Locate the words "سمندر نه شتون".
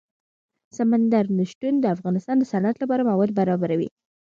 0.77-1.73